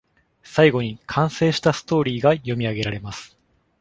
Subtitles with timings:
[0.41, 3.37] 最後に、完成したストーリーが読み上げられます。